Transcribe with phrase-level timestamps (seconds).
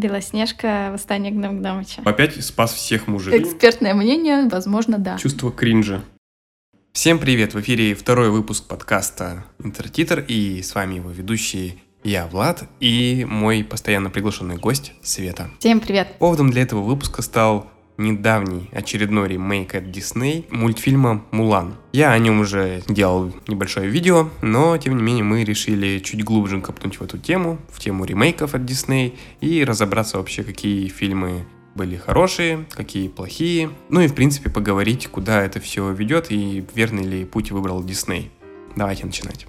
[0.00, 2.02] Белоснежка, восстание Гном Гномыча.
[2.04, 3.40] Опять спас всех мужей.
[3.40, 5.18] Экспертное мнение, возможно, да.
[5.18, 6.02] Чувство кринжа.
[6.92, 7.54] Всем привет!
[7.54, 13.64] В эфире второй выпуск подкаста Интертитр, и с вами его ведущий я, Влад, и мой
[13.64, 15.50] постоянно приглашенный гость Света.
[15.58, 16.18] Всем привет!
[16.18, 21.74] Поводом для этого выпуска стал недавний очередной ремейк от Disney мультфильма «Мулан».
[21.92, 26.60] Я о нем уже делал небольшое видео, но тем не менее мы решили чуть глубже
[26.60, 31.96] копнуть в эту тему, в тему ремейков от Disney и разобраться вообще, какие фильмы были
[31.96, 37.24] хорошие, какие плохие, ну и в принципе поговорить, куда это все ведет и верный ли
[37.24, 38.30] путь выбрал Disney.
[38.76, 39.46] Давайте начинать.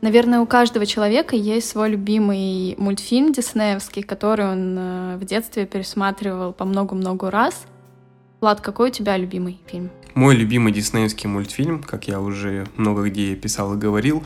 [0.00, 6.54] Наверное, у каждого человека есть свой любимый мультфильм диснеевский, который он э, в детстве пересматривал
[6.54, 7.66] по много-много раз.
[8.40, 9.90] Влад, какой у тебя любимый фильм?
[10.14, 14.24] Мой любимый диснеевский мультфильм, как я уже много где писал и говорил,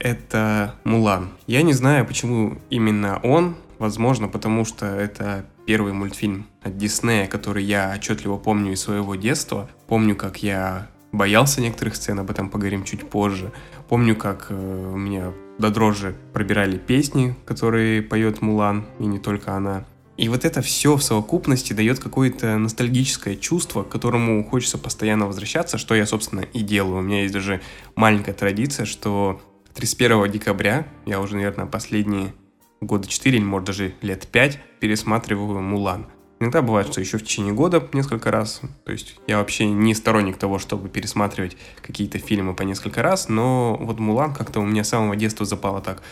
[0.00, 1.30] это «Мулан».
[1.46, 3.54] Я не знаю, почему именно он.
[3.78, 9.68] Возможно, потому что это первый мультфильм от Диснея, который я отчетливо помню из своего детства.
[9.86, 13.52] Помню, как я боялся некоторых сцен, об этом поговорим чуть позже.
[13.88, 19.52] Помню, как э, у меня до дрожи пробирали песни, которые поет Мулан, и не только
[19.52, 19.84] она.
[20.16, 25.76] И вот это все в совокупности дает какое-то ностальгическое чувство, к которому хочется постоянно возвращаться,
[25.76, 26.98] что я, собственно, и делаю.
[26.98, 27.60] У меня есть даже
[27.96, 29.40] маленькая традиция, что
[29.74, 32.32] 31 декабря, я уже, наверное, последние
[32.80, 36.06] года 4 или, может, даже лет 5 пересматриваю «Мулан».
[36.44, 38.60] Иногда бывает, что еще в течение года несколько раз.
[38.84, 43.78] То есть я вообще не сторонник того, чтобы пересматривать какие-то фильмы по несколько раз, но
[43.80, 46.02] вот «Мулан» как-то у меня с самого детства запало так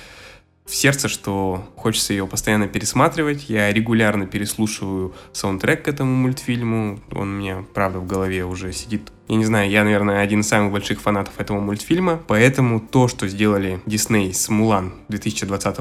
[0.64, 3.50] в сердце, что хочется ее постоянно пересматривать.
[3.50, 7.00] Я регулярно переслушиваю саундтрек к этому мультфильму.
[7.10, 9.12] Он у меня, правда, в голове уже сидит.
[9.28, 12.22] Я не знаю, я, наверное, один из самых больших фанатов этого мультфильма.
[12.27, 15.78] Поэтому то, что сделали Дисней с «Мулан» 2020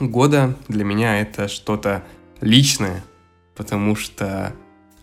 [0.00, 2.04] года, для меня это что-то
[2.42, 3.02] личное,
[3.56, 4.52] потому что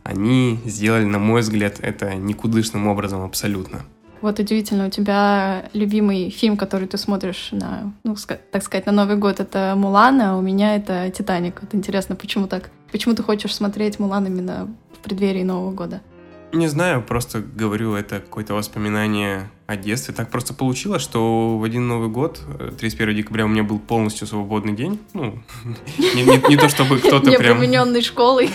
[0.03, 3.81] они сделали, на мой взгляд, это никудышным образом абсолютно.
[4.21, 8.15] Вот удивительно, у тебя любимый фильм, который ты смотришь на, ну,
[8.51, 11.61] так сказать, на Новый год, это «Мулан», а у меня это «Титаник».
[11.61, 12.69] Вот интересно, почему так?
[12.89, 16.01] Почему ты хочешь смотреть «Мулан» именно в преддверии Нового года?
[16.53, 20.13] Не знаю, просто говорю, это какое-то воспоминание о детстве.
[20.13, 22.41] Так просто получилось, что в один Новый год,
[22.77, 24.99] 31 э, декабря, у меня был полностью свободный день.
[25.13, 25.39] Ну,
[25.97, 27.59] не, не, не то чтобы кто-то прям...
[27.63, 28.51] Не школой.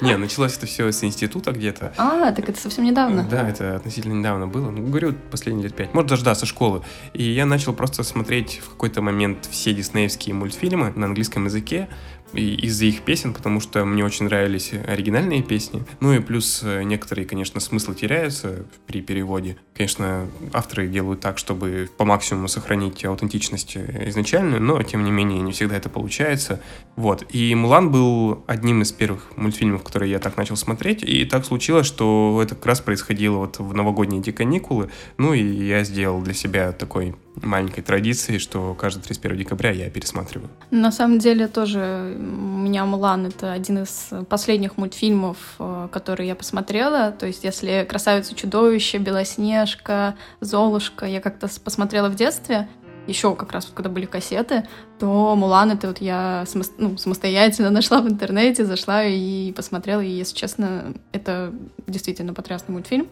[0.00, 1.92] Не, началось это все с института где-то.
[1.96, 3.22] А, так это совсем недавно.
[3.22, 4.70] Да, это относительно недавно было.
[4.70, 5.94] Ну, говорю, последние лет пять.
[5.94, 6.82] Может, даже, да, со школы.
[7.12, 11.88] И я начал просто смотреть в какой-то момент все диснеевские мультфильмы на английском языке
[12.32, 15.82] из-за их песен, потому что мне очень нравились оригинальные песни.
[16.00, 19.56] Ну и плюс э, некоторые, конечно, смыслы теряются при переводе.
[19.74, 25.52] Конечно, авторы делают так, чтобы по максимуму сохранить аутентичность изначальную, но тем не менее не
[25.52, 26.60] всегда это получается.
[26.96, 27.24] Вот.
[27.30, 31.86] И «Мулан» был одним из первых мультфильмов, которые я так начал смотреть, и так случилось,
[31.86, 36.34] что это как раз происходило вот в новогодние эти каникулы, ну и я сделал для
[36.34, 40.50] себя такой маленькой традиции, что каждый 31 декабря я пересматриваю.
[40.70, 46.34] На самом деле тоже у меня «Мулан»— это один из последних мультфильмов, э, которые я
[46.34, 47.12] посмотрела.
[47.12, 52.68] То есть если «Красавица чудовище», «Белоснежка», «Золушка» я как-то посмотрела в детстве,
[53.06, 54.66] еще как раз когда были кассеты,
[54.98, 60.08] то «Мулан»— это вот я само, ну, самостоятельно нашла в интернете, зашла и посмотрела, и,
[60.08, 61.52] если честно, это
[61.86, 63.08] действительно потрясный мультфильм.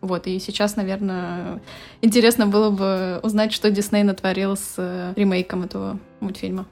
[0.00, 1.60] Вот, и сейчас, наверное,
[2.00, 6.66] интересно было бы узнать, что Дисней натворил с э, ремейком этого мультфильма.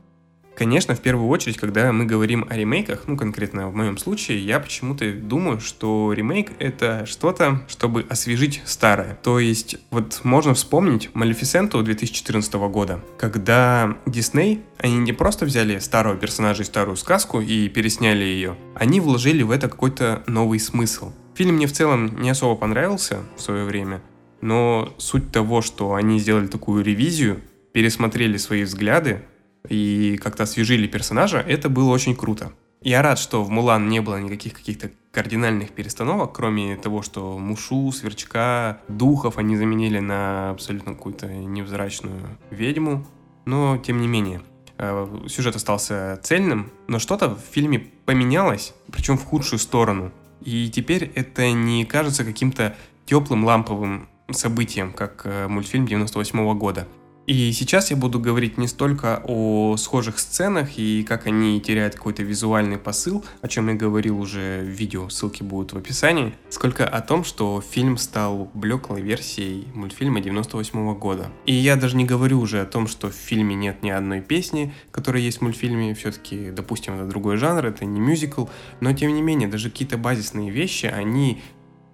[0.58, 4.58] Конечно, в первую очередь, когда мы говорим о ремейках, ну, конкретно в моем случае, я
[4.58, 9.16] почему-то думаю, что ремейк— это что-то, чтобы освежить старое.
[9.22, 16.16] То есть, вот можно вспомнить Малефисенту 2014 года, когда Дисней, они не просто взяли старого
[16.16, 21.12] персонажа и старую сказку и пересняли ее, они вложили в это какой-то новый смысл.
[21.38, 24.02] Фильм мне в целом не особо понравился в свое время,
[24.40, 27.40] но суть того, что они сделали такую ревизию,
[27.70, 29.22] пересмотрели свои взгляды
[29.68, 32.50] и как-то освежили персонажа, это было очень круто.
[32.82, 37.92] Я рад, что в Мулан не было никаких каких-то кардинальных перестановок, кроме того, что Мушу,
[37.92, 43.06] Сверчка, Духов они заменили на абсолютно какую-то невзрачную ведьму.
[43.44, 44.42] Но, тем не менее,
[44.76, 50.10] э, сюжет остался цельным, но что-то в фильме поменялось, причем в худшую сторону.
[50.42, 52.76] И теперь это не кажется каким-то
[53.06, 56.86] теплым ламповым событием, как э, мультфильм 98 -го года.
[57.28, 62.22] И сейчас я буду говорить не столько о схожих сценах и как они теряют какой-то
[62.22, 67.02] визуальный посыл, о чем я говорил уже в видео, ссылки будут в описании, сколько о
[67.02, 71.26] том, что фильм стал блеклой версией мультфильма 98 года.
[71.44, 74.72] И я даже не говорю уже о том, что в фильме нет ни одной песни,
[74.90, 78.46] которая есть в мультфильме, все-таки, допустим, это другой жанр, это не мюзикл,
[78.80, 81.42] но тем не менее, даже какие-то базисные вещи, они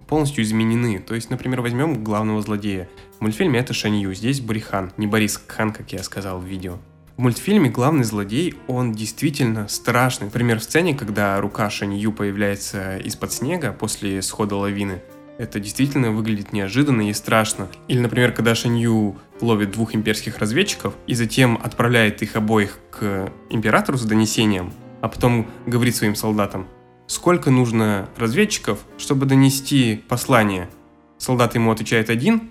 [0.07, 1.01] полностью изменены.
[1.01, 2.89] То есть, например, возьмем главного злодея.
[3.25, 6.77] Мультфильме это Шанью, здесь Бурихан, не Борис Хан, как я сказал в видео.
[7.17, 10.27] В мультфильме главный злодей, он действительно страшный.
[10.27, 15.01] Например, в сцене, когда рука Шанью появляется из-под снега после схода лавины,
[15.39, 17.69] это действительно выглядит неожиданно и страшно.
[17.89, 23.97] Или, например, когда Шанью ловит двух имперских разведчиков и затем отправляет их обоих к императору
[23.97, 26.67] с донесением, а потом говорит своим солдатам,
[27.07, 30.69] сколько нужно разведчиков, чтобы донести послание.
[31.17, 32.51] Солдат ему отвечает один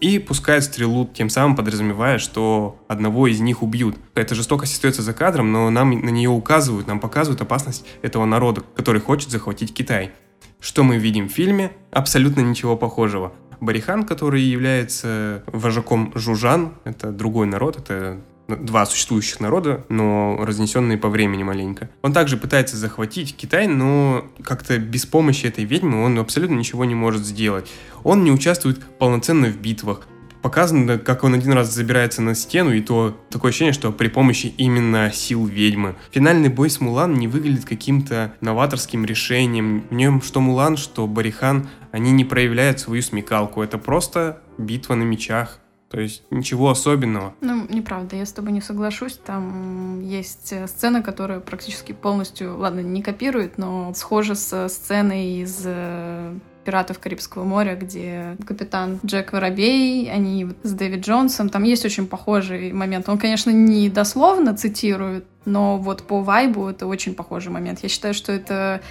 [0.00, 3.96] и пускает стрелу, тем самым подразумевая, что одного из них убьют.
[4.14, 8.62] Эта жестокость остается за кадром, но нам на нее указывают, нам показывают опасность этого народа,
[8.74, 10.12] который хочет захватить Китай.
[10.60, 11.72] Что мы видим в фильме?
[11.90, 13.32] Абсолютно ничего похожего.
[13.60, 21.08] Барихан, который является вожаком жужан, это другой народ, это два существующих народа, но разнесенные по
[21.08, 21.90] времени маленько.
[22.02, 26.94] Он также пытается захватить Китай, но как-то без помощи этой ведьмы он абсолютно ничего не
[26.94, 27.70] может сделать.
[28.04, 30.08] Он не участвует полноценно в битвах.
[30.40, 34.54] Показано, как он один раз забирается на стену, и то такое ощущение, что при помощи
[34.56, 35.96] именно сил ведьмы.
[36.12, 39.84] Финальный бой с Мулан не выглядит каким-то новаторским решением.
[39.90, 43.62] В нем что Мулан, что Барихан, они не проявляют свою смекалку.
[43.62, 45.58] Это просто битва на мечах.
[45.90, 47.34] То есть ничего особенного.
[47.40, 49.16] Ну, неправда, я с тобой не соглашусь.
[49.16, 55.62] Там есть э, сцена, которая практически полностью, ладно, не копирует, но схожа с сценой из
[55.64, 62.06] э, «Пиратов Карибского моря», где капитан Джек Воробей, они с Дэвид Джонсом, там есть очень
[62.06, 63.08] похожий момент.
[63.08, 67.78] Он, конечно, не дословно цитирует, но вот по вайбу это очень похожий момент.
[67.82, 68.82] Я считаю, что это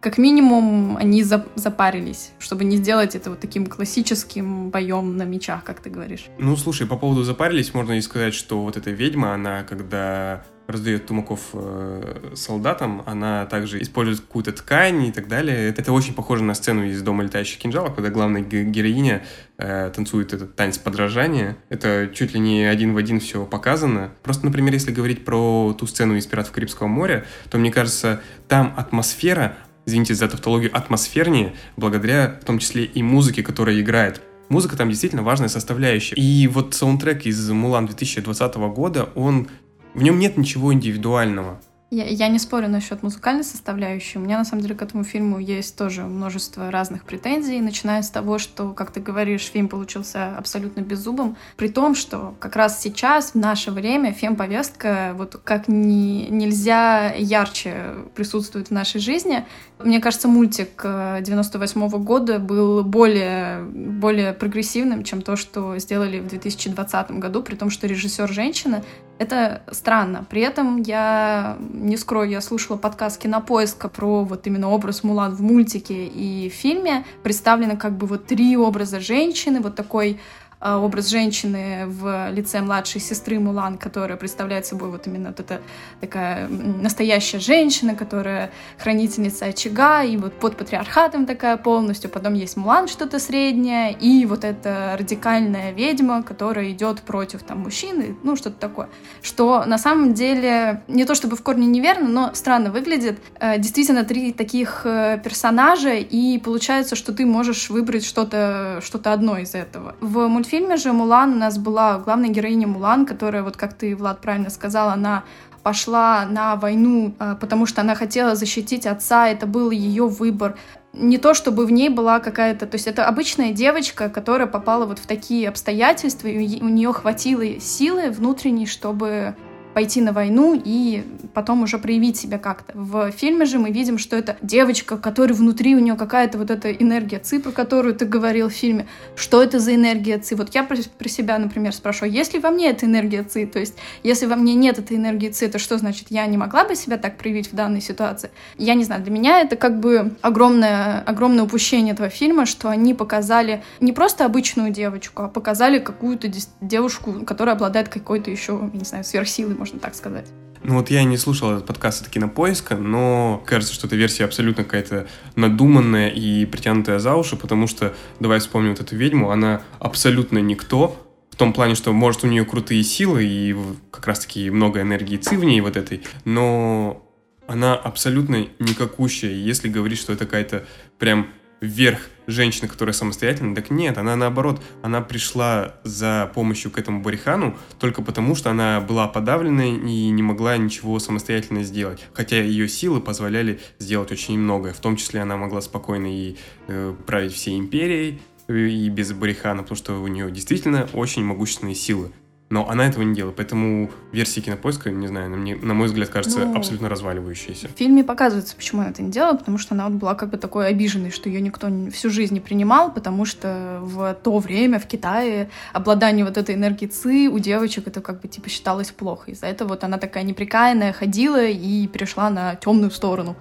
[0.00, 5.80] как минимум они запарились, чтобы не сделать это вот таким классическим боем на мечах, как
[5.80, 6.26] ты говоришь.
[6.38, 11.06] Ну, слушай, по поводу запарились, можно и сказать, что вот эта ведьма, она когда раздает
[11.06, 15.70] тумаков э, солдатам, она также использует какую-то ткань и так далее.
[15.70, 19.24] Это очень похоже на сцену из «Дома летающих кинжалов», когда главная героиня
[19.56, 21.56] э, танцует этот танец подражания.
[21.70, 24.10] Это чуть ли не один в один все показано.
[24.22, 28.74] Просто, например, если говорить про ту сцену из «Пиратов Карибского моря», то, мне кажется, там
[28.76, 29.56] атмосфера,
[29.88, 34.20] извините за тавтологию, атмосфернее, благодаря в том числе и музыке, которая играет.
[34.48, 36.14] Музыка там действительно важная составляющая.
[36.14, 39.48] И вот саундтрек из «Мулан» 2020 года, он
[39.94, 41.60] в нем нет ничего индивидуального.
[41.90, 44.18] Я, я не спорю насчет музыкальной составляющей.
[44.18, 48.10] У меня, на самом деле, к этому фильму есть тоже множество разных претензий, начиная с
[48.10, 53.30] того, что, как ты говоришь, фильм получился абсолютно беззубым, при том, что как раз сейчас,
[53.30, 59.46] в наше время, фем-повестка вот как ни, нельзя ярче присутствует в нашей жизни.
[59.78, 66.28] Мне кажется, мультик 98 -го года был более, более прогрессивным, чем то, что сделали в
[66.28, 68.84] 2020 году, при том, что режиссер женщина.
[69.18, 70.24] Это странно.
[70.30, 75.42] При этом я не скрою, я слушала подкаст Кинопоиска про вот именно образ Мулан в
[75.42, 77.04] мультике и в фильме.
[77.24, 80.20] Представлены как бы вот три образа женщины, вот такой
[80.60, 85.60] образ женщины в лице младшей сестры Мулан, которая представляет собой вот именно вот эта
[86.00, 92.10] такая настоящая женщина, которая хранительница очага, и вот под патриархатом такая полностью.
[92.10, 98.16] Потом есть Мулан что-то среднее, и вот эта радикальная ведьма, которая идет против там мужчины,
[98.22, 98.88] ну что-то такое.
[99.22, 103.20] Что на самом деле не то чтобы в корне неверно, но странно выглядит.
[103.40, 109.38] Э, действительно, три таких э, персонажа, и получается, что ты можешь выбрать что-то что одно
[109.38, 109.94] из этого.
[110.00, 113.94] В мультфильме мультфильме же Мулан у нас была главная героиня Мулан, которая, вот как ты,
[113.94, 115.24] Влад, правильно сказал, она
[115.62, 120.56] пошла на войну, а, потому что она хотела защитить отца, это был ее выбор.
[120.94, 122.66] Не то, чтобы в ней была какая-то...
[122.66, 127.60] То есть это обычная девочка, которая попала вот в такие обстоятельства, и у нее хватило
[127.60, 129.36] силы внутренней, чтобы
[129.78, 131.04] пойти на войну и
[131.34, 132.72] потом уже проявить себя как-то.
[132.74, 136.72] В фильме же мы видим, что это девочка, которая внутри у нее какая-то вот эта
[136.72, 138.88] энергия ЦИ, про которую ты говорил в фильме.
[139.14, 140.34] Что это за энергия ЦИ?
[140.34, 143.46] Вот я про, про себя, например, спрашиваю, есть ли во мне эта энергия ЦИ?
[143.46, 146.64] То есть, если во мне нет этой энергии ЦИ, то что значит, я не могла
[146.64, 148.30] бы себя так проявить в данной ситуации?
[148.56, 152.94] Я не знаю, для меня это как бы огромное, огромное упущение этого фильма, что они
[152.94, 156.28] показали не просто обычную девочку, а показали какую-то
[156.60, 160.26] девушку, которая обладает какой-то еще, не знаю, сверхсилой, можно так сказать.
[160.62, 164.64] Ну вот я не слушал этот подкаст от Кинопоиска, но кажется, что эта версия абсолютно
[164.64, 165.06] какая-то
[165.36, 170.96] надуманная и притянутая за уши, потому что, давай вспомним вот эту ведьму, она абсолютно никто,
[171.38, 173.56] том плане, что, может, у нее крутые силы и
[173.90, 177.02] как раз-таки много энергии ци в ней вот этой, но
[177.46, 179.32] она абсолютно никакущая.
[179.32, 180.66] Если говорить, что это какая-то
[180.98, 181.28] прям
[181.60, 187.56] вверх женщина, которая самостоятельна, так нет, она наоборот, она пришла за помощью к этому Барихану
[187.80, 192.06] только потому, что она была подавлена и не могла ничего самостоятельно сделать.
[192.12, 194.72] Хотя ее силы позволяли сделать очень многое.
[194.72, 196.36] В том числе она могла спокойно и
[196.68, 201.74] э, править всей империей, э, и без Барихана, потому что у нее действительно очень могущественные
[201.74, 202.12] силы.
[202.50, 206.08] Но она этого не делала, поэтому версия кинопоиска, не знаю, на, мне, на мой взгляд,
[206.08, 207.68] кажется ну, абсолютно разваливающейся.
[207.68, 210.38] В фильме показывается, почему она это не делала, потому что она вот была как бы
[210.38, 214.86] такой обиженной, что ее никто всю жизнь не принимал, потому что в то время в
[214.86, 219.30] Китае обладание вот этой энергией ЦИ у девочек это как бы типа считалось плохо.
[219.30, 223.36] Из-за этого вот она такая неприкаянная ходила и перешла на темную сторону.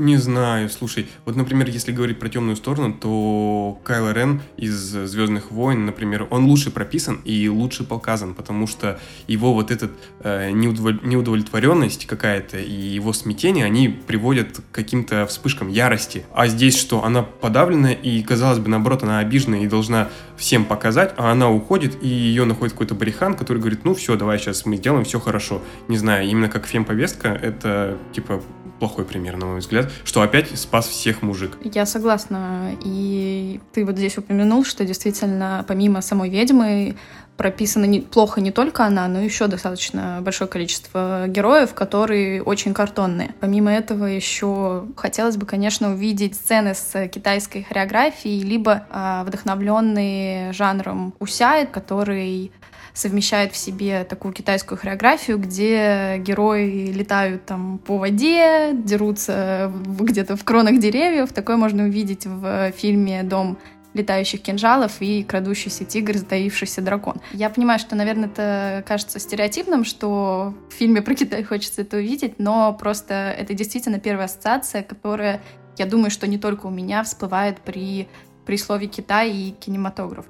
[0.00, 5.50] Не знаю, слушай, вот, например, если говорить про темную сторону, то Кайло Рен из Звездных
[5.50, 9.90] войн, например, он лучше прописан и лучше показан, потому что его вот эта
[10.20, 16.24] э, неудовлетворенность какая-то и его смятение, они приводят к каким-то вспышкам ярости.
[16.32, 21.12] А здесь что, она подавлена и, казалось бы, наоборот, она обижена и должна всем показать,
[21.18, 24.78] а она уходит и ее находит какой-то барихан, который говорит, ну все, давай сейчас мы
[24.78, 25.60] сделаем все хорошо.
[25.88, 28.42] Не знаю, именно как фем-повестка, это типа
[28.80, 31.58] плохой пример, на мой взгляд, что опять спас всех мужик.
[31.64, 32.76] Я согласна.
[32.84, 36.96] И ты вот здесь упомянул, что действительно помимо самой ведьмы
[37.40, 43.34] прописана не, плохо не только она, но еще достаточно большое количество героев, которые очень картонные.
[43.40, 51.14] Помимо этого еще хотелось бы, конечно, увидеть сцены с китайской хореографией, либо э, вдохновленные жанром
[51.18, 52.52] усяет, который
[52.92, 60.44] совмещает в себе такую китайскую хореографию, где герои летают там по воде, дерутся где-то в
[60.44, 61.32] кронах деревьев.
[61.32, 63.58] Такое можно увидеть в фильме «Дом
[63.92, 67.16] летающих кинжалов и крадущийся тигр, затаившийся дракон.
[67.32, 72.38] Я понимаю, что, наверное, это кажется стереотипным, что в фильме про Китай хочется это увидеть,
[72.38, 75.42] но просто это действительно первая ассоциация, которая,
[75.76, 78.08] я думаю, что не только у меня всплывает при,
[78.46, 80.26] при слове Китай и кинематограф.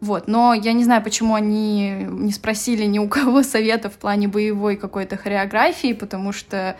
[0.00, 0.28] Вот.
[0.28, 4.76] Но я не знаю, почему они не спросили ни у кого совета в плане боевой
[4.76, 6.76] какой-то хореографии, потому что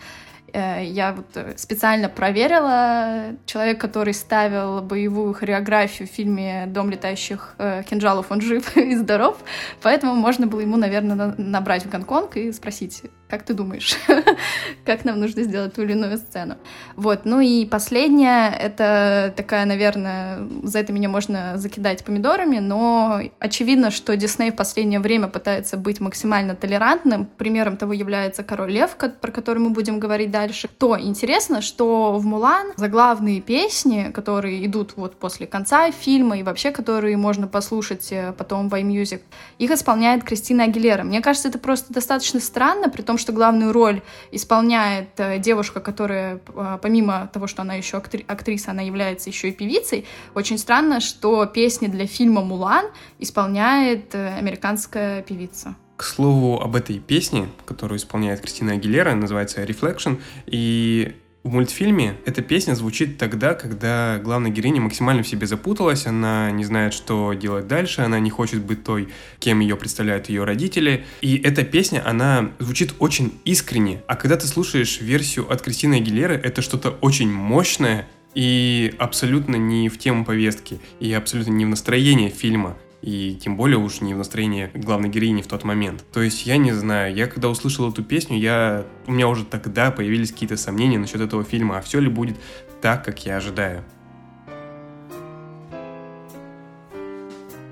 [0.55, 3.35] Э, я вот э, специально проверила.
[3.45, 9.37] Человек, который ставил боевую хореографию в фильме «Дом летающих э, кинжалов», он жив и здоров,
[9.81, 13.97] поэтому можно было ему, наверное, набрать в Гонконг и спросить, как ты думаешь,
[14.85, 16.57] как нам нужно сделать ту или иную сцену.
[16.95, 23.89] Вот, ну и последнее, это такая, наверное, за это меня можно закидать помидорами, но очевидно,
[23.89, 27.25] что Дисней в последнее время пытается быть максимально толерантным.
[27.25, 30.67] Примером того является «Король лев», про который мы будем говорить дальше.
[30.77, 36.71] То интересно, что в «Мулан» заглавные песни, которые идут вот после конца фильма и вообще,
[36.71, 39.21] которые можно послушать э, потом в iMusic,
[39.57, 41.03] их исполняет Кристина Агилера.
[41.03, 46.39] Мне кажется, это просто достаточно странно, при том, что главную роль исполняет э, девушка, которая,
[46.47, 50.05] э, помимо того, что она еще актри- актриса, она является еще и певицей.
[50.33, 52.85] Очень странно, что песни для фильма «Мулан»
[53.19, 55.75] исполняет американская певица.
[55.97, 61.15] К слову об этой песне, которую исполняет Кристина Агилера, называется Reflection, и
[61.45, 66.65] в мультфильме эта песня звучит тогда, когда главная героиня максимально в себе запуталась, она не
[66.65, 71.05] знает, что делать дальше, она не хочет быть той, кем ее представляют ее родители.
[71.21, 74.01] И эта песня, она звучит очень искренне.
[74.07, 79.87] А когда ты слушаешь версию от Кристины Агилеры, это что-то очень мощное и абсолютно не
[79.87, 84.17] в тему повестки, и абсолютно не в настроении фильма и тем более уж не в
[84.17, 86.03] настроении главной героини в тот момент.
[86.11, 89.91] То есть я не знаю, я когда услышал эту песню, я у меня уже тогда
[89.91, 92.35] появились какие-то сомнения насчет этого фильма, а все ли будет
[92.81, 93.83] так, как я ожидаю.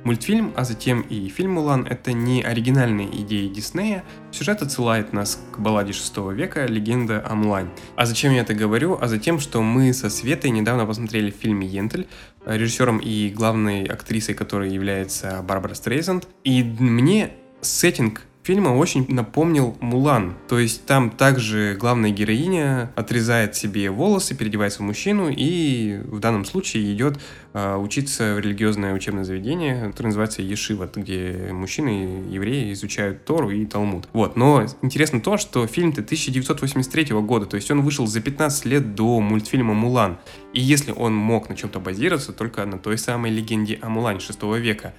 [0.03, 4.03] Мультфильм, а затем и фильм «Мулан»— это не оригинальные идеи Диснея.
[4.31, 7.69] Сюжет отсылает нас к балладе 6 века «Легенда о Мулане».
[7.95, 8.97] А зачем я это говорю?
[8.99, 12.07] А затем, что мы со Светой недавно посмотрели фильм «Йентель»,
[12.45, 16.27] режиссером и главной актрисой которой является Барбара Стрейзанд.
[16.43, 17.31] И мне
[17.61, 20.35] сеттинг фильма очень напомнил Мулан.
[20.47, 26.45] То есть там также главная героиня отрезает себе волосы, переодевается в мужчину и в данном
[26.45, 27.17] случае идет
[27.53, 33.65] э, учиться в религиозное учебное заведение, которое называется Ешива, где мужчины, евреи изучают Тору и
[33.65, 34.07] Талмуд.
[34.13, 38.95] Вот, но интересно то, что фильм-то 1983 года, то есть он вышел за 15 лет
[38.95, 40.17] до мультфильма «Мулан».
[40.53, 44.43] И если он мог на чем-то базироваться, только на той самой легенде о Мулане 6
[44.59, 44.93] века,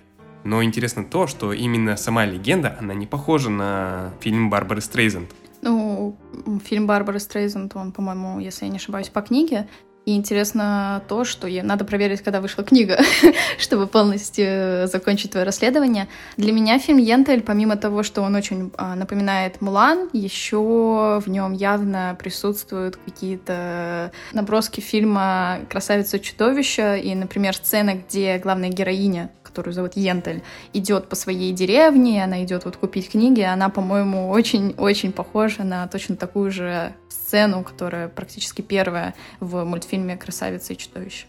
[0.45, 5.31] но интересно то, что именно сама легенда, она не похожа на фильм Барбары Стрейзенд.
[5.63, 6.17] Ну,
[6.65, 9.67] фильм Барбары Стрейзенд, он, по-моему, если я не ошибаюсь, по книге.
[10.05, 13.01] И интересно то, что я, надо проверить, когда вышла книга,
[13.59, 16.09] чтобы полностью закончить твое расследование.
[16.37, 21.53] Для меня фильм «Йентель», помимо того, что он очень а, напоминает «Мулан», еще в нем
[21.53, 29.93] явно присутствуют какие-то наброски фильма «Красавица чудовища» и, например, сцена, где главная героиня которую зовут
[29.95, 30.43] Йентель,
[30.73, 36.17] идет по своей деревне, она идет вот купить книги, она, по-моему, очень-очень похожа на точно
[36.17, 41.27] такую же сцену, которая практически первая в мультфильме «Красавица и чудовище».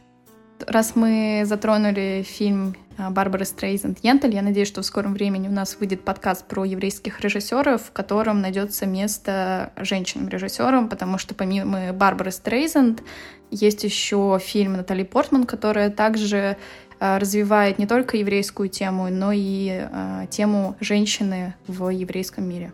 [0.66, 5.52] Раз мы затронули фильм а, Барбары Стрейзенд Йентель, я надеюсь, что в скором времени у
[5.52, 12.32] нас выйдет подкаст про еврейских режиссеров, в котором найдется место женщинам-режиссерам, потому что помимо Барбары
[12.32, 13.04] Стрейзенд
[13.52, 16.58] есть еще фильм Натали Портман, которая также
[17.20, 22.74] развивает не только еврейскую тему, но и а, тему женщины в еврейском мире.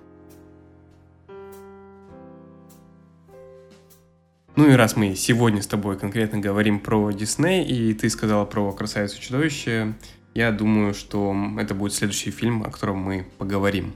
[4.55, 8.71] Ну и раз мы сегодня с тобой конкретно говорим про Дисней, и ты сказала про
[8.73, 9.93] «Красавицу чудовище»,
[10.33, 13.93] я думаю, что это будет следующий фильм, о котором мы поговорим.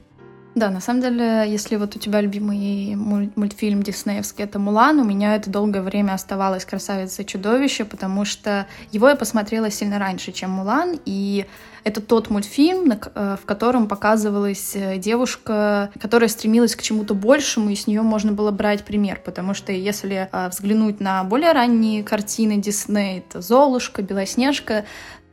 [0.56, 5.36] Да, на самом деле, если вот у тебя любимый мультфильм диснеевский— это «Мулан», у меня
[5.36, 10.52] это долгое время оставалось «Красавица и чудовище», потому что его я посмотрела сильно раньше, чем
[10.52, 11.46] «Мулан», и
[11.86, 17.76] это тот мультфильм, э, в котором показывалась э, девушка, которая стремилась к чему-то большему, и
[17.76, 22.58] с нее можно было брать пример, потому что если э, взглянуть на более ранние картины
[22.58, 24.86] Дисней, это «Золушка», «Белоснежка»,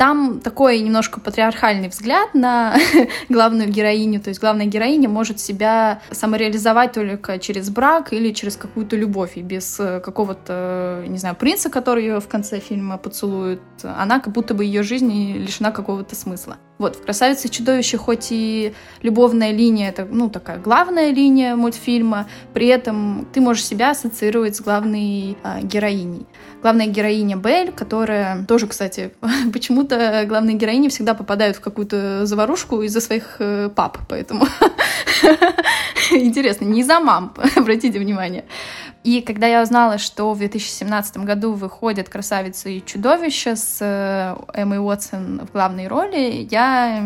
[0.03, 2.75] там такой немножко патриархальный взгляд на
[3.29, 4.21] главную героиню.
[4.21, 9.37] То есть главная героиня может себя самореализовать только через брак или через какую-то любовь.
[9.37, 14.33] И без э, какого-то, не знаю, принца, который ее в конце фильма поцелует, она как
[14.33, 16.59] будто бы ее жизни лишена какого-то смысла.
[16.79, 18.73] Вот, в «Красавице и чудовище» хоть и
[19.03, 24.61] любовная линия, это, ну, такая главная линия мультфильма, при этом ты можешь себя ассоциировать с
[24.61, 26.27] главной э, героиней.
[26.61, 29.13] Главная героиня Белль, которая тоже, кстати,
[29.53, 34.47] почему-то главные героини всегда попадают в какую-то заварушку из-за своих э, пап, поэтому
[36.11, 38.45] интересно, не из-за мам, обратите внимание.
[39.05, 44.79] И когда я узнала, что в 2017 году выходит «Красавица и чудовище» с э, Эммой
[44.79, 47.01] Уотсон в главной роли, я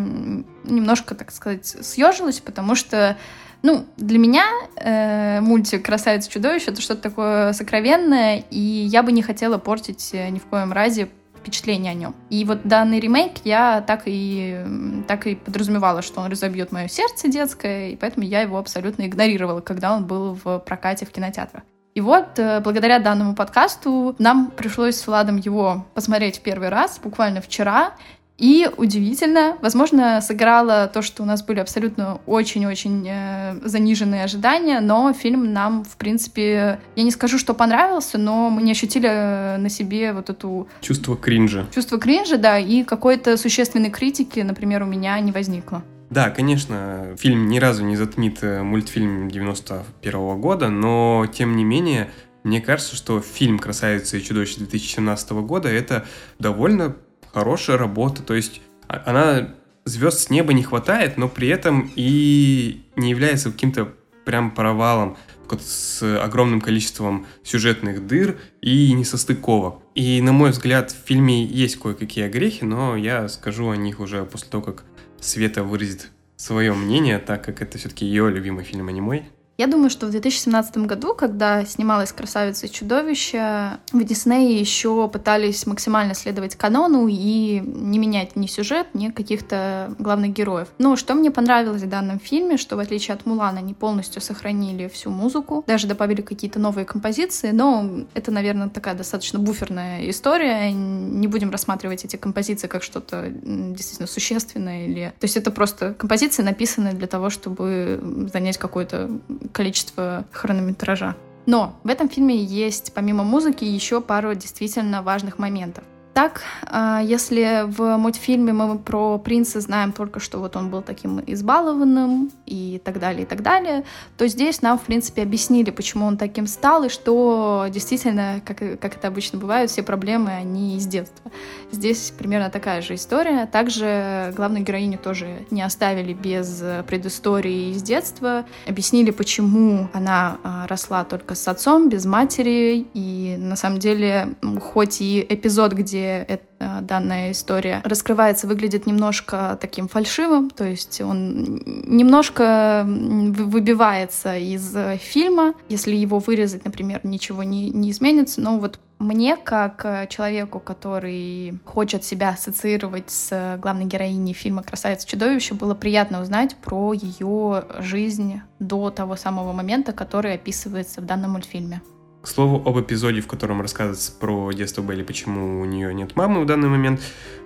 [0.64, 3.16] немножко, так сказать, съежилась, потому что
[3.62, 4.44] ну, для меня
[4.76, 10.10] э, мультик «Красавица и чудовище»— это что-то такое сокровенное, и я бы не хотела портить
[10.12, 12.14] э, ни в коем разе впечатление о нем.
[12.28, 14.64] И вот данный ремейк я так и,
[15.08, 19.62] так и подразумевала, что он разобьет мое сердце детское, и поэтому я его абсолютно игнорировала,
[19.62, 21.62] когда он был в прокате в кинотеатрах.
[21.96, 27.00] И вот, э, благодаря данному подкасту, нам пришлось с Владом его посмотреть в первый раз,
[27.02, 27.94] буквально вчера.
[28.36, 35.10] И удивительно, возможно, сыграло то, что у нас были абсолютно очень-очень э, заниженные ожидания, но
[35.14, 39.70] фильм нам, в принципе, я не скажу, что понравился, но мы не ощутили э, на
[39.70, 40.68] себе вот эту...
[40.82, 41.64] Чувство кринжа.
[41.74, 45.82] Чувство кринжа, да, и какой-то существенной критики, например, у меня не возникло.
[46.10, 51.64] Да, конечно, фильм ни разу не затмит э, мультфильм 91 -го года, но тем не
[51.64, 52.10] менее,
[52.44, 56.06] мне кажется, что фильм «Красавица и чудовище» 2017 года— это
[56.38, 56.96] довольно
[57.32, 62.84] хорошая работа, то есть а, она звезд с неба не хватает, но при этом и
[62.94, 63.92] не является каким-то
[64.24, 65.16] прям провалом
[65.60, 69.76] с огромным количеством сюжетных дыр и несостыковок.
[69.94, 74.24] И, на мой взгляд, в фильме есть кое-какие огрехи, но я скажу о них уже
[74.24, 74.84] после того, как
[75.20, 79.24] Света выразит свое мнение, так как это все-таки ее любимый фильм, а не мой.
[79.58, 85.66] Я думаю, что в 2017 году, когда снималась «Красавица и чудовище», в Диснее еще пытались
[85.66, 90.68] максимально следовать канону и не менять ни сюжет, ни каких-то главных героев.
[90.76, 94.88] Но что мне понравилось в данном фильме, что в отличие от «Мулана» они полностью сохранили
[94.88, 100.70] всю музыку, даже добавили какие-то новые композиции, но это, наверное, такая достаточно буферная история.
[100.70, 105.14] Не будем рассматривать эти композиции как что-то действительно существенное или...
[105.18, 109.10] То есть это просто композиции, написанные для того, чтобы занять какой-то
[109.52, 111.16] количество хронометража.
[111.46, 115.84] Но в этом фильме есть, помимо музыки, еще пару действительно важных моментов.
[116.16, 121.20] Так, а, если в мультфильме мы про принца знаем только, что вот он был таким
[121.26, 123.84] избалованным и так далее, и так далее,
[124.16, 128.96] то здесь нам, в принципе, объяснили, почему он таким стал, и что действительно, как, как
[128.96, 131.30] это обычно бывает, все проблемы, они из детства.
[131.70, 133.44] Здесь примерно такая же история.
[133.44, 141.04] Также главную героиню тоже не оставили без предыстории из детства, объяснили, почему она а, росла
[141.04, 144.30] только с отцом, без матери, и на самом деле,
[144.62, 151.60] хоть и эпизод, где эта, данная история раскрывается, выглядит немножко таким фальшивым, то есть он
[151.64, 155.54] немножко выбивается из фильма.
[155.68, 161.58] Если его вырезать, например, ничего не, не изменится, но вот Мне, как э, человеку, который
[161.66, 168.40] хочет себя ассоциировать с главной героиней фильма «Красавица чудовище», было приятно узнать про ее жизнь
[168.58, 171.82] до того самого момента, который описывается в данном мультфильме.
[172.26, 176.40] К слову, об эпизоде, в котором рассказывается про детство Белли, почему у нее нет мамы
[176.40, 177.00] в данный момент,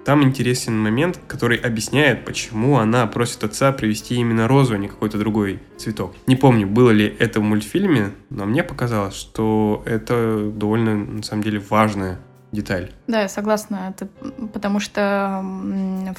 [0.07, 5.19] там интересен момент, который объясняет, почему она просит отца привезти именно розу, а не какой-то
[5.19, 6.15] другой цветок.
[6.27, 11.43] Не помню, было ли это в мультфильме, но мне показалось, что это довольно, на самом
[11.43, 12.19] деле, важная
[12.51, 12.91] деталь.
[13.07, 14.09] Да, я согласна, это
[14.55, 15.45] потому что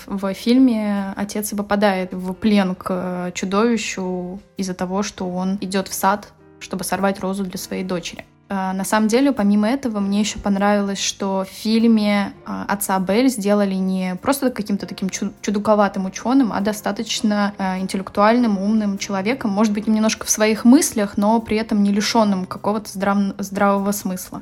[0.05, 6.31] в фильме отец попадает в плен к чудовищу из-за того, что он идет в сад,
[6.59, 8.23] чтобы сорвать розу для своей дочери.
[8.53, 13.29] А, на самом деле, помимо этого, мне еще понравилось, что в фильме а, отца Белль
[13.29, 19.87] сделали не просто каким-то таким чудаковатым ученым, а достаточно а, интеллектуальным, умным человеком, может быть,
[19.87, 24.41] немножко в своих мыслях, но при этом не лишенным какого-то здрав здравого смысла.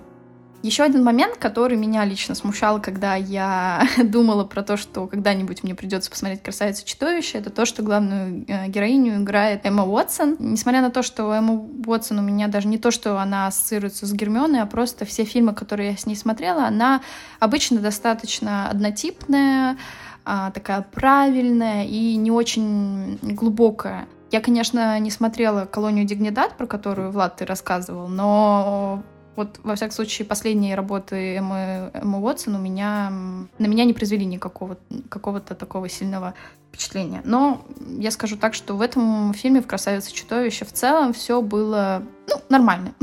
[0.61, 5.73] Еще один момент, который меня лично смущал, когда я думала про то, что когда-нибудь мне
[5.73, 10.35] придется посмотреть «Красавицу чудовище», это то, что главную э, героиню играет Эмма Уотсон.
[10.39, 14.11] Несмотря на то, что Эмма Уотсон у меня даже не то, что она ассоциируется с
[14.11, 17.01] Гермионой, а просто все фильмы, которые я с ней смотрела, она
[17.39, 19.77] обычно достаточно однотипная,
[20.25, 24.09] а, такая правильная и не очень глубокая.
[24.29, 29.03] Я, конечно, не смотрела «Колонию Дигнидад», про которую, Влад, ты рассказывал, но
[29.39, 33.09] вот, во всяком случае, последние работы Эммы, Эммы Уотсон у меня,
[33.57, 36.33] на меня не произвели никакого какого-то такого сильного
[36.67, 37.21] впечатления.
[37.23, 37.65] Но
[37.97, 42.35] я скажу так, что в этом фильме, в «Красавице чудовище», в целом все было, ну,
[42.49, 42.93] нормально.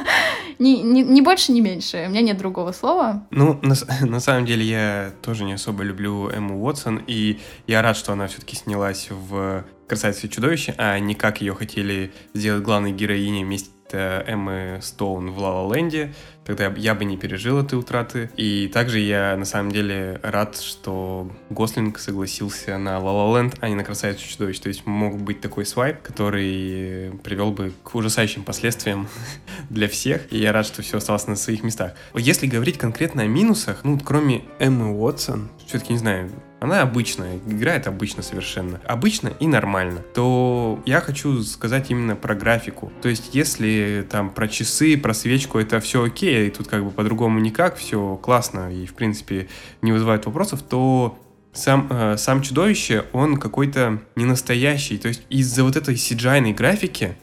[0.58, 2.04] не, больше, не меньше.
[2.06, 3.26] У меня нет другого слова.
[3.30, 3.60] Ну,
[4.00, 8.28] на самом деле, я тоже не особо люблю Эмму Уотсон, и я рад, что она
[8.28, 14.78] все-таки снялась в «Красавице чудовище», а не как ее хотели сделать главной героиней вместе Эммы
[14.82, 16.12] Стоун в «Ла Ленде»,
[16.44, 18.30] тогда я бы не пережил этой утраты.
[18.36, 23.68] И также я на самом деле рад, что Гослинг согласился на «Ла Ла Ленд», а
[23.68, 24.58] не на «Красавицу чудовищ».
[24.58, 29.08] То есть мог быть такой свайп, который привел бы к ужасающим последствиям
[29.70, 30.32] для всех.
[30.32, 31.92] И я рад, что все осталось на своих местах.
[32.14, 36.30] Если говорить конкретно о минусах, ну, кроме Эммы Уотсон, все-таки не знаю,
[36.62, 38.80] она обычная, играет обычно совершенно.
[38.86, 40.00] Обычно и нормально.
[40.14, 42.92] То я хочу сказать именно про графику.
[43.02, 46.92] То есть, если там про часы, про свечку, это все окей, и тут как бы
[46.92, 49.48] по-другому никак, все классно и, в принципе,
[49.82, 51.18] не вызывает вопросов, то
[51.52, 54.98] сам, э, сам чудовище, он какой-то не настоящий.
[54.98, 57.16] То есть из-за вот этой cgi графики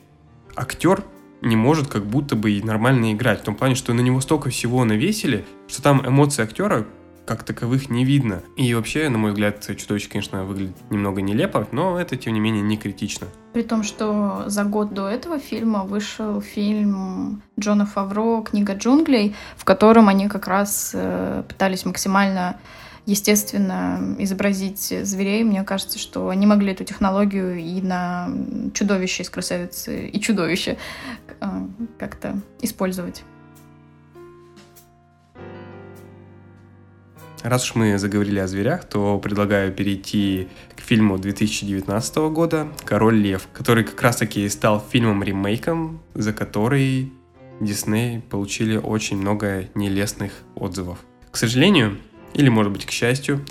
[0.55, 1.03] актер
[1.41, 3.39] не может как будто бы и нормально играть.
[3.39, 6.85] В том плане, что на него столько всего навесили, что там эмоции актера
[7.29, 8.41] как таковых не видно.
[8.57, 12.63] И вообще, на мой взгляд, чудовище, конечно, выглядит немного нелепо, но это, тем не менее,
[12.63, 13.27] не критично.
[13.53, 19.63] При том, что за год до этого фильма вышел фильм Джона Фавро «Книга джунглей», в
[19.63, 22.59] котором они как раз э, пытались максимально
[23.05, 25.43] естественно изобразить зверей.
[25.43, 28.27] Мне кажется, что они могли эту технологию и на
[28.73, 30.79] чудовище из красавицы и чудовище
[31.39, 31.45] э,
[31.99, 33.23] как-то использовать.
[37.43, 43.47] Раз уж мы заговорили о зверях, то предлагаю перейти к фильму 2019 года «Король лев»,
[43.53, 47.13] который как раз-таки стал фильмом-ремейком, за который
[47.61, 50.99] Дисней получили очень много нелестных отзывов.
[51.31, 51.97] К сожалению,
[52.33, 53.45] или может быть к счастью,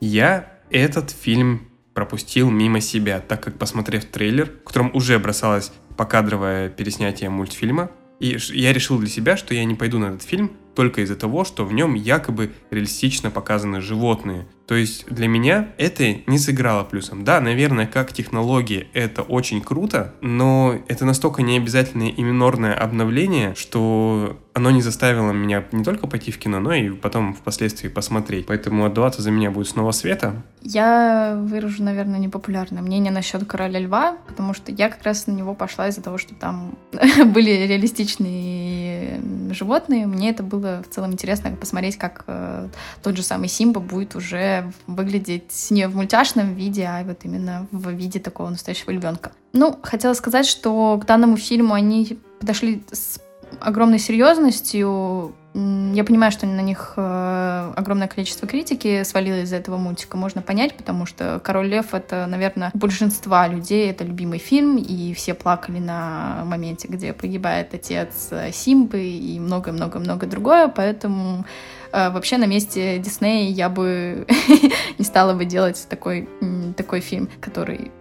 [0.00, 6.70] я этот фильм пропустил мимо себя, так как посмотрев трейлер, в котором уже бросалось покадровое
[6.70, 11.02] переснятие мультфильма, и я решил для себя, что я не пойду на этот фильм, только
[11.02, 14.46] из-за того, что в нем якобы реалистично показаны животные.
[14.66, 17.24] То есть для меня это не сыграло плюсом.
[17.24, 24.38] Да, наверное, как технология это очень круто, но это настолько необязательное и минорное обновление, что
[24.54, 28.46] оно не заставило меня не только пойти в кино, но и потом впоследствии посмотреть.
[28.46, 30.42] Поэтому отдаваться за меня будет снова Света.
[30.62, 35.54] Я выражу, наверное, непопулярное мнение насчет Короля Льва, потому что я как раз на него
[35.54, 36.78] пошла из-за того, что там
[37.26, 40.06] были реалистичные животные.
[40.06, 42.68] Мне это было в целом интересно посмотреть, как э,
[43.02, 44.53] тот же самый Симба будет уже
[44.86, 49.32] выглядеть не в мультяшном виде, а вот именно в виде такого настоящего львенка.
[49.52, 53.20] Ну, хотела сказать, что к данному фильму они подошли с
[53.60, 55.34] огромной серьезностью.
[55.54, 60.16] Я понимаю, что на них э, огромное количество критики свалилось из-за этого мультика.
[60.16, 65.14] Можно понять, потому что «Король лев»— это, наверное, у большинства людей это любимый фильм, и
[65.14, 72.46] все плакали на моменте, где погибает отец Симбы и много-много-много другое, поэтому э, вообще на
[72.46, 74.26] месте Диснея я бы
[74.98, 76.28] не стала бы делать такой,
[76.76, 77.92] такой фильм, который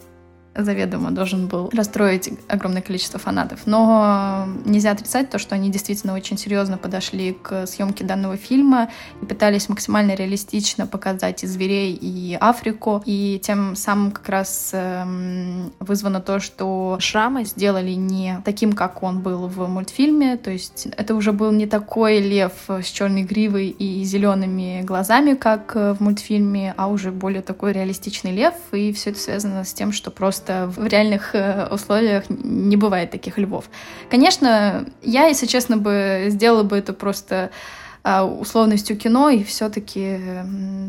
[0.56, 3.62] заведомо должен был расстроить огромное количество фанатов.
[3.66, 8.90] Но нельзя отрицать то, что они действительно очень серьезно подошли к съемке данного фильма
[9.22, 13.02] и пытались максимально реалистично показать и зверей, и Африку.
[13.06, 19.22] И тем самым как раз эм, вызвано то, что Шрама сделали не таким, как он
[19.22, 20.38] был в мультфильме.
[20.38, 25.76] То есть это уже был не такой лев с черной гривой и зелеными глазами, как
[25.76, 28.54] в мультфильме, а уже более такой реалистичный лев.
[28.72, 33.12] И все это связано с тем, что просто просто в реальных э, условиях не бывает
[33.12, 33.66] таких львов.
[34.10, 37.50] Конечно, я, если честно, бы сделала бы это просто
[38.04, 40.20] а, условностью кино и все-таки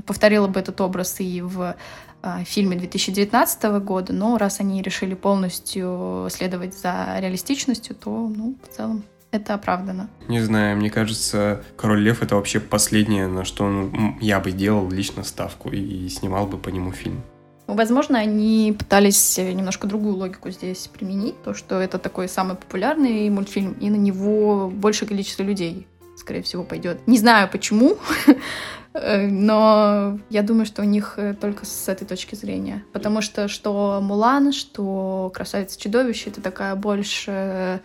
[0.06, 1.76] повторила бы этот образ и в
[2.22, 8.76] а, фильме 2019 года, но раз они решили полностью следовать за реалистичностью, то, ну, в
[8.76, 10.08] целом, это оправдано.
[10.28, 14.90] Не знаю, мне кажется, Король Лев это вообще последнее, на что ну, я бы делал
[14.90, 17.22] лично ставку и снимал бы по нему фильм.
[17.66, 23.72] Возможно, они пытались немножко другую логику здесь применить, то, что это такой самый популярный мультфильм,
[23.80, 27.06] и на него большее количество людей, скорее всего, пойдет.
[27.06, 27.96] Не знаю почему,
[28.92, 32.84] но я думаю, что у них только с этой точки зрения.
[32.92, 37.80] Потому что что Мулан, что Красавица-чудовище, это такая больше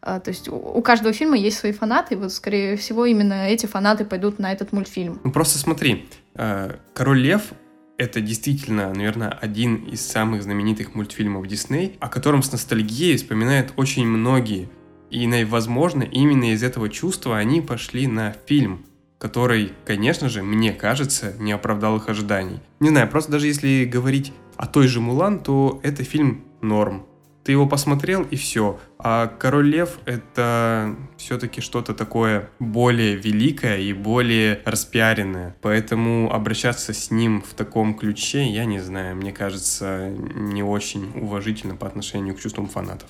[0.00, 3.66] а, то есть у каждого фильма есть свои фанаты, и вот, скорее всего, именно эти
[3.66, 5.20] фанаты пойдут на этот мультфильм.
[5.24, 7.52] Ну, просто смотри, э, Король Лев
[7.98, 14.06] это действительно, наверное, один из самых знаменитых мультфильмов Дисней, о котором с ностальгией вспоминают очень
[14.06, 14.68] многие.
[15.10, 18.86] И, возможно, именно из этого чувства они пошли на фильм,
[19.18, 22.60] который, конечно же, мне кажется, не оправдал их ожиданий.
[22.78, 27.04] Не знаю, просто даже если говорить о той же Мулан, то это фильм норм.
[27.48, 28.78] Ты его посмотрел и все.
[28.98, 35.56] А Король Лев это все-таки что-то такое более великое и более распиаренное.
[35.62, 41.74] Поэтому обращаться с ним в таком ключе, я не знаю, мне кажется, не очень уважительно
[41.74, 43.08] по отношению к чувствам фанатов.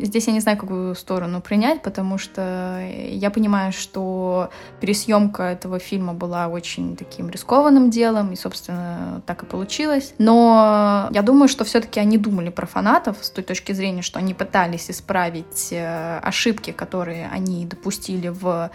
[0.00, 2.80] Здесь я не знаю, какую сторону принять, потому что
[3.10, 9.46] я понимаю, что пересъемка этого фильма была очень таким рискованным делом, и, собственно, так и
[9.46, 10.14] получилось.
[10.18, 14.34] Но я думаю, что все-таки они думали про фанатов с той точки зрения, что они
[14.34, 18.70] пытались исправить э, ошибки, которые они допустили в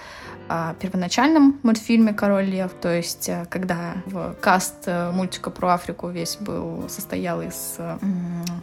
[0.49, 6.09] а, первоначальном мультфильме «Король лев», то есть э, когда в каст э, мультика про Африку
[6.09, 7.77] весь был, состоял из,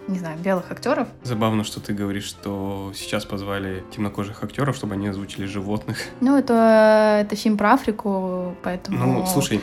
[0.09, 1.09] не знаю, белых актеров.
[1.23, 2.50] Забавно, что ты говоришь, что
[2.95, 5.99] сейчас позвали темнокожих актеров, чтобы они озвучили животных.
[6.21, 8.99] Ну, это, это фильм про Африку, поэтому...
[8.99, 9.61] Ну, слушай,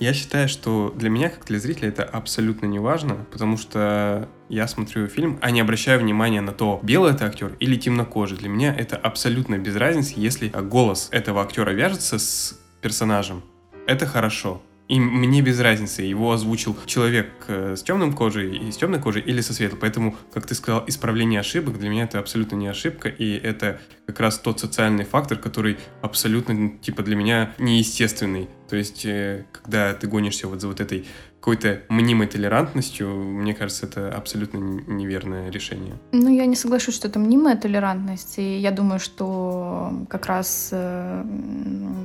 [0.00, 4.66] я считаю, что для меня, как для зрителя, это абсолютно не важно, потому что я
[4.66, 8.38] смотрю фильм, а не обращаю внимания на то, белый это актер или темнокожий.
[8.38, 13.42] Для меня это абсолютно без разницы, если голос этого актера вяжется с персонажем.
[13.86, 14.62] Это хорошо.
[14.90, 19.22] И мне без разницы, его озвучил человек э, с темным кожей и с темной кожей
[19.22, 19.78] или со светлой.
[19.78, 24.18] Поэтому, как ты сказал, исправление ошибок для меня это абсолютно не ошибка, и это как
[24.18, 28.48] раз тот социальный фактор, который абсолютно, типа, для меня неестественный.
[28.68, 31.06] То есть, э, когда ты гонишься вот за вот этой
[31.40, 35.94] какой-то мнимой толерантностью, мне кажется, это абсолютно неверное решение.
[36.12, 41.22] Ну, я не соглашусь, что это мнимая толерантность, и я думаю, что как раз, э,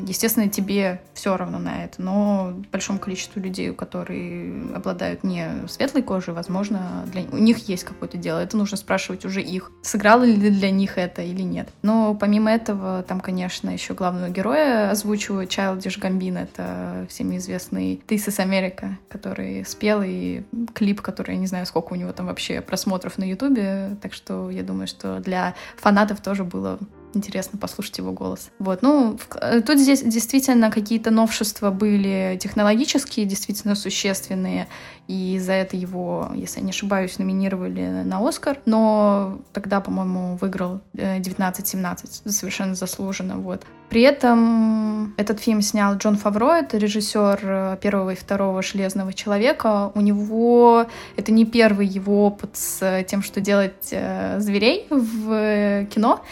[0.06, 6.34] естественно, тебе все равно на это, но большому количеству людей, которые обладают не светлой кожей,
[6.34, 7.24] возможно, для...
[7.32, 11.22] у них есть какое-то дело, это нужно спрашивать уже их, сыграло ли для них это
[11.22, 11.70] или нет.
[11.82, 18.28] Но помимо этого, там, конечно, еще главного героя озвучивают Childish Gambino, это всеми известный This
[18.28, 22.62] is America, который спел, и клип, который, я не знаю, сколько у него там вообще
[22.62, 26.80] просмотров на Ютубе, так что я думаю, что для фанатов тоже было
[27.16, 28.50] интересно послушать его голос.
[28.60, 34.68] Вот, ну, э, тут здесь действительно какие-то новшества были технологические, действительно существенные,
[35.08, 40.82] и за это его, если я не ошибаюсь, номинировали на Оскар, но тогда, по-моему, выиграл
[40.94, 43.64] 19-17, э, совершенно заслуженно, вот.
[43.90, 49.92] При этом этот фильм снял Джон Фавро, это режиссер э, первого и второго «Железного человека».
[49.94, 53.94] У него это не первый его опыт с тем, что делать
[54.40, 56.24] зверей в кино,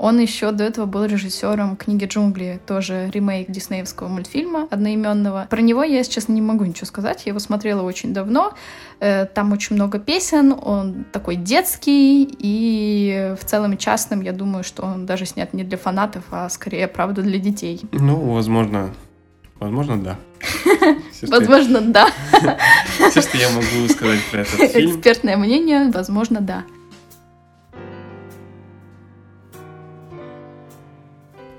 [0.00, 5.46] он еще до этого был режиссером книги «Джунгли», тоже ремейк диснеевского мультфильма одноименного.
[5.50, 7.26] Про него я, если честно, не могу ничего сказать.
[7.26, 8.54] Я его смотрела очень давно.
[9.00, 14.84] Э, там очень много песен, он такой детский, и в целом частным, я думаю, что
[14.84, 17.82] он даже снят не для фанатов, а скорее, правда, для детей.
[17.92, 18.94] Ну, возможно,
[19.58, 20.16] возможно, да.
[21.22, 22.06] Возможно, да.
[23.10, 24.92] Все, что я могу сказать про этот фильм.
[24.92, 26.64] Экспертное мнение, возможно, да.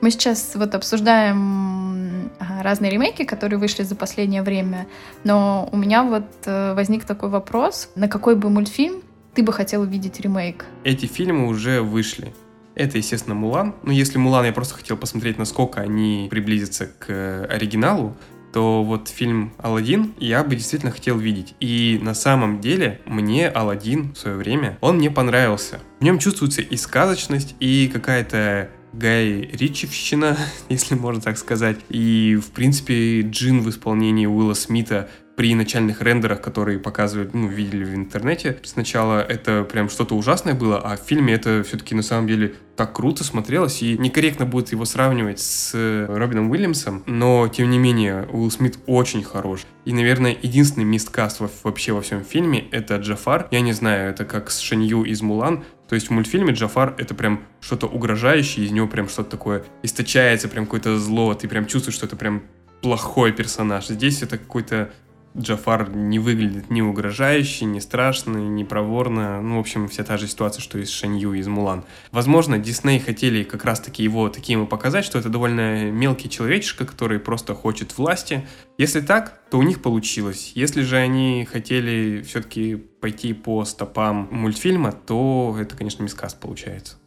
[0.01, 4.87] Мы сейчас вот обсуждаем разные ремейки, которые вышли за последнее время,
[5.23, 9.03] но у меня вот э, возник такой вопрос, на какой бы мультфильм
[9.35, 10.65] ты бы хотел увидеть ремейк?
[10.83, 12.33] Эти фильмы уже вышли.
[12.73, 13.75] Это, естественно, Мулан.
[13.83, 18.15] Но если Мулан я просто хотел посмотреть, насколько они приблизятся к оригиналу,
[18.53, 21.55] то вот фильм «Аладдин» я бы действительно хотел видеть.
[21.59, 25.79] И на самом деле мне «Аладдин» в свое время, он мне понравился.
[25.99, 30.37] В нем чувствуется и сказочность, и какая-то Гай Ричевщина,
[30.69, 31.79] если можно так сказать.
[31.89, 37.83] И, в принципе, Джин в исполнении Уилла Смита при начальных рендерах, которые показывают, ну, видели
[37.83, 42.27] в интернете, сначала это прям что-то ужасное было, а в фильме это все-таки на самом
[42.27, 45.73] деле так круто смотрелось, и некорректно будет его сравнивать с
[46.09, 49.61] Робином Уильямсом, но, тем не менее, Уилл Смит очень хорош.
[49.85, 53.47] И, наверное, единственный мисткаст вообще во всем фильме— это Джафар.
[53.51, 57.13] Я не знаю, это как с Шанью из Мулан, то есть в мультфильме Джафар это
[57.13, 61.95] прям что-то угрожающее, из него прям что-то такое источается, прям какое-то зло, ты прям чувствуешь,
[61.95, 62.43] что это прям
[62.81, 63.87] плохой персонаж.
[63.87, 64.93] Здесь это какой-то
[65.37, 69.41] Джафар не выглядит ни угрожающе, ни страшно, ни проворно.
[69.41, 71.85] Ну, в общем, вся та же ситуация, что и с Шанью из Мулан.
[72.11, 77.19] Возможно, Дисней хотели как раз-таки его таким и показать, что это довольно мелкий человечишка, который
[77.19, 78.47] просто хочет власти.
[78.77, 80.51] Если так, то у них получилось.
[80.55, 87.00] Если же они хотели все-таки пойти по стопам мультфильма, то это, конечно, мискаст получается.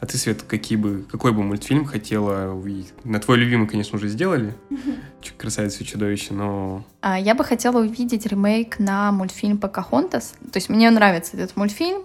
[0.00, 2.92] А ты, Свет, какие бы, какой бы мультфильм хотела увидеть?
[3.04, 4.54] На твой любимый, конечно, уже сделали.
[5.38, 6.84] Красавица и чудовище, но...
[7.00, 10.34] А, я бы хотела увидеть ремейк на мультфильм «Покахонтас».
[10.52, 12.02] То есть мне нравится этот мультфильм,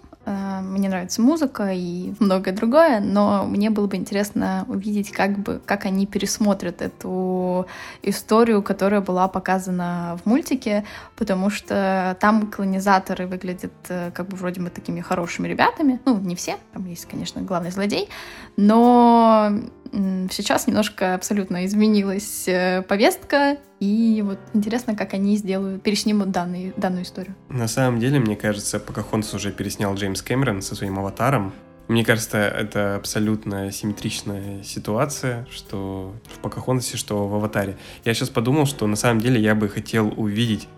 [0.62, 5.86] мне нравится музыка и многое другое, но мне было бы интересно увидеть, как бы, как
[5.86, 7.68] они пересмотрят эту
[8.04, 10.84] историю, которая была показана в мультике,
[11.16, 16.00] потому что там колонизаторы выглядят э, как бы вроде бы такими хорошими ребятами.
[16.06, 18.10] Ну, не все, там есть, конечно, главный злодей,
[18.58, 19.52] но
[19.92, 27.04] сейчас немножко абсолютно изменилась э, повестка, и вот интересно, как они сделают, переснимут данный, данную
[27.04, 27.36] историю.
[27.50, 31.54] На самом деле, мне кажется, Покахонтас уже переснял Джеймс Кэмерон со своим аватаром.
[31.88, 37.78] Мне кажется, это абсолютно симметричная ситуация, что в Покахонтасе, что в Аватаре.
[38.06, 40.70] Я сейчас подумал, что на самом деле я бы хотел увидеть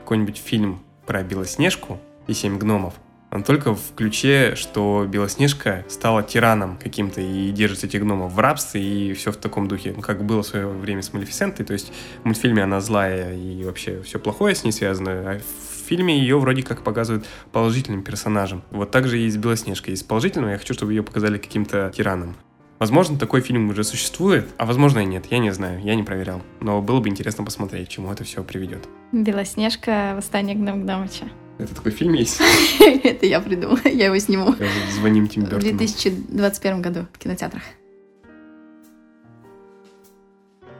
[0.00, 2.94] какой-нибудь фильм про Белоснежку и Семь гномов,
[3.30, 8.82] но только в ключе, что Белоснежка стала тираном каким-то и держит этих гномов в рабстве
[8.82, 11.92] и все в таком духе, ну, как было в свое время с Малефисентой, то есть
[12.22, 16.38] в мультфильме она злая и вообще все плохое с ней связано, а в фильме ее
[16.38, 18.62] вроде как показывают положительным персонажем.
[18.70, 19.94] Вот так же и с Белоснежкой.
[19.94, 22.36] Из положительного я хочу, чтобы ее показали каким-то тираном.
[22.78, 26.42] Возможно, такой фильм уже существует, а возможно и нет, я не знаю, я не проверял.
[26.60, 28.88] Но было бы интересно посмотреть, к чему это все приведет.
[29.10, 31.24] Белоснежка, восстание гном Гномыча.
[31.58, 32.40] Это такой фильм есть?
[32.80, 34.54] Это я придумала, я его сниму.
[34.94, 37.62] Звоним Тим В 2021 году в кинотеатрах.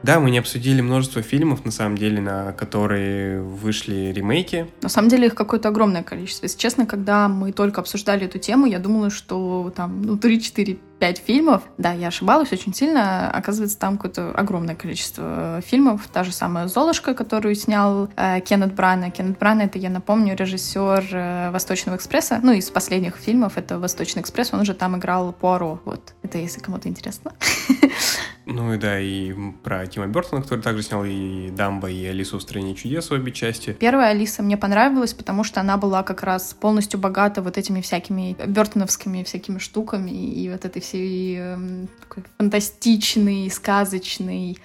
[0.02, 4.66] Да, мы не обсудили множество фильмов, на самом деле, на которые вышли ремейки.
[4.82, 6.44] На самом деле их какое-то огромное количество.
[6.46, 11.18] Если честно, когда мы только обсуждали эту тему, я думала, что там ну, 3-4 пять
[11.18, 11.62] фильмов.
[11.78, 13.30] Да, я ошибалась очень сильно.
[13.30, 16.08] Оказывается, там какое-то огромное количество фильмов.
[16.12, 19.10] Та же самая «Золушка», которую снял э, Кеннет Брана.
[19.10, 22.40] Кеннет Брана— это, я напомню, режиссер э, «Восточного экспресса».
[22.42, 24.52] Ну, из последних фильмов это «Восточный экспресс».
[24.52, 25.80] Он уже там играл Пуаро.
[25.84, 26.14] Вот.
[26.22, 27.32] Это если кому-то интересно.
[28.48, 32.42] Ну и да, и про Тима Бертона, который также снял и Дамбо, и Алису в
[32.42, 33.76] стране чудес» обе части.
[33.78, 38.36] Первая Алиса мне понравилась, потому что она была как раз полностью богата вот этими всякими
[38.46, 44.58] бертоновскими всякими штуками и вот этой всей э, такой фантастичной, сказочной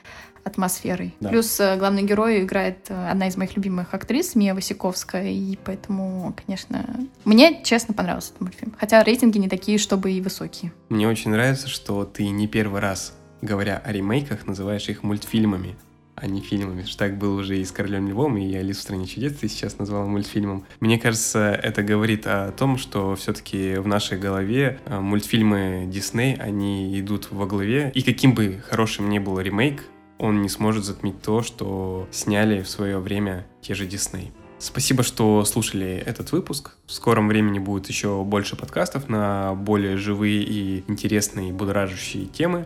[0.44, 1.16] атмосферой.
[1.20, 1.30] Да.
[1.30, 6.34] Плюс э, главный герой играет э, одна из моих любимых актрис, Мия Васиковская, и поэтому,
[6.46, 6.86] конечно,
[7.26, 8.76] мне честно понравился этот мультфильм.
[8.78, 10.74] Хотя рейтинги не такие, чтобы и высокие.
[10.90, 13.14] Мне очень нравится, что ты не первый раз,
[13.44, 15.76] говоря о ремейках, называешь их мультфильмами
[16.16, 16.84] а не фильмами.
[16.84, 19.80] Что так было уже и с «Королем Львом», и «Алису в стране чудес» ты сейчас
[19.80, 20.64] назвала мультфильмом.
[20.80, 27.00] Мне кажется, это говорит о том, что все-таки в нашей голове э, мультфильмы Дисней, они
[27.00, 29.84] идут во главе, и каким бы хорошим ни был ремейк,
[30.18, 34.32] он не сможет затмить то, что сняли в свое время те же Дисней.
[34.60, 36.78] Спасибо, что слушали этот выпуск.
[36.86, 42.66] В скором времени будет еще больше подкастов на более живые и интересные, будоражащие темы.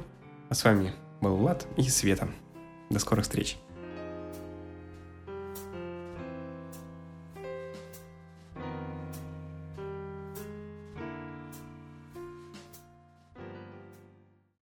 [0.50, 2.30] А с вами был Влад и Света.
[2.90, 3.58] До скорых встреч.